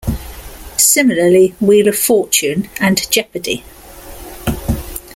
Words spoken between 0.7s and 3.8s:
Similarly, "Wheel of Fortune" and "Jeopardy!